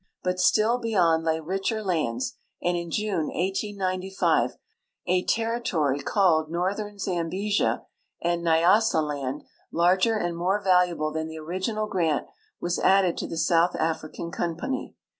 [0.23, 4.57] But still beyond lay richer lands, and in June, 1895,
[5.05, 7.83] a territory called Northern Zambesia
[8.19, 12.25] and N3^assaland, larger and more val uable than the original grant,
[12.59, 14.95] was added to the South African Company.